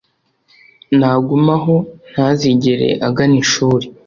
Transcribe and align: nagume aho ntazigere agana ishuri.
nagume 0.97 1.53
aho 1.57 1.75
ntazigere 2.11 2.89
agana 3.07 3.35
ishuri. 3.43 3.85